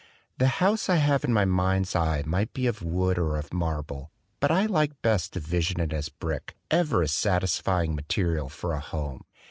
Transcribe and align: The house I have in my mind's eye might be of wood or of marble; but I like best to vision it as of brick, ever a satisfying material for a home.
The 0.39 0.47
house 0.57 0.89
I 0.89 0.95
have 0.95 1.23
in 1.23 1.31
my 1.31 1.45
mind's 1.45 1.95
eye 1.95 2.23
might 2.25 2.53
be 2.53 2.65
of 2.65 2.81
wood 2.81 3.19
or 3.19 3.37
of 3.37 3.53
marble; 3.53 4.09
but 4.39 4.49
I 4.49 4.65
like 4.65 4.99
best 5.03 5.33
to 5.33 5.39
vision 5.39 5.79
it 5.79 5.93
as 5.93 6.07
of 6.07 6.17
brick, 6.17 6.55
ever 6.71 7.03
a 7.03 7.07
satisfying 7.07 7.93
material 7.93 8.49
for 8.49 8.73
a 8.73 8.79
home. 8.79 9.25